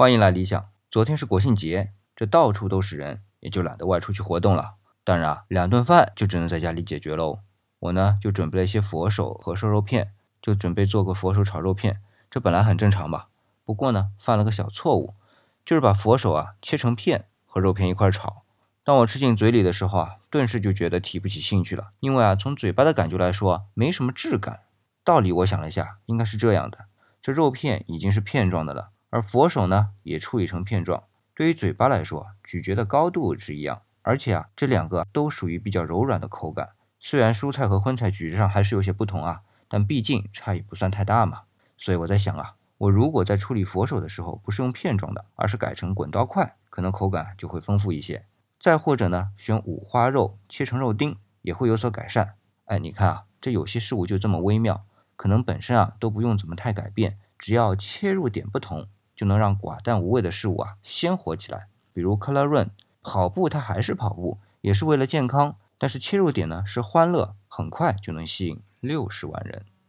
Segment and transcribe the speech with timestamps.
[0.00, 0.70] 欢迎来理想。
[0.92, 4.74] 昨天是国庆节，这到处都是人，也就懒得外出去活动了。
[5.02, 7.40] 当然啊，两顿饭就只能在家里解决喽。
[7.80, 12.00] 我呢就准备了一些佛手和瘦肉片，就准备做个佛手炒肉片。
[12.30, 13.26] 这本来很正常吧？
[13.64, 15.14] 不过呢，犯了个小错误，
[15.64, 18.44] 就是把佛手啊切成片和肉片一块炒。
[18.84, 24.60] 当我吃进嘴里的时候啊，顿时就觉得提不起兴趣了，因为啊，从嘴巴的感觉来说，没什么质感。
[25.02, 26.84] 道理我想了一下，应该是这样的：
[27.20, 28.90] 这肉片已经是片状的了。
[29.10, 31.04] 而佛手呢，也处理成片状。
[31.34, 36.70] 对于嘴巴来说，咀嚼的高度是一样，而且啊，这两个都属于比较柔软的口感。
[37.00, 41.42] 虽然蔬菜和荤菜咀嚼上还是有些不同啊，但毕竟差异不算太大嘛。
[41.76, 48.26] 所以我在想啊，我如果在处理佛手的时候不是用片状的，而是改成滚刀块，可能口感就会丰富一些。
[48.60, 52.34] 再或者呢，选五花肉切成肉丁，也会有所改善。
[52.64, 58.88] 哎，你看啊，这有些事物就这么微妙，可能本身啊都不用怎么太改变，只要切入点不同。
[59.18, 61.66] 就能让寡淡无味的事物啊鲜活起来。
[61.92, 62.70] 比如 Color Run
[63.02, 69.66] 跑步，它还是跑步，也是为了健康，但是切入点呢是欢乐，很快就能吸引六十万人。